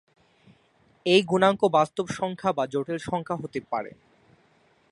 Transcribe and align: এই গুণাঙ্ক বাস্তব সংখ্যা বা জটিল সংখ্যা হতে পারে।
এই 1.05 1.21
গুণাঙ্ক 1.23 1.61
বাস্তব 1.77 2.05
সংখ্যা 2.19 2.51
বা 2.57 2.63
জটিল 2.67 2.99
সংখ্যা 3.01 3.35
হতে 3.35 3.59
পারে। 3.71 3.91